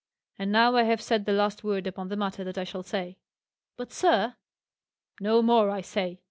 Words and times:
And 0.39 0.51
now 0.51 0.75
I 0.77 0.81
have 0.85 0.99
said 0.99 1.25
the 1.25 1.31
last 1.31 1.63
word 1.63 1.85
upon 1.85 2.07
the 2.07 2.15
matter 2.15 2.43
that 2.43 2.57
I 2.57 2.63
shall 2.63 2.81
say." 2.81 3.19
"But, 3.77 3.91
sir" 3.91 4.35
"No 5.21 5.43
more, 5.43 5.69
I 5.69 5.81
say!" 5.81 6.19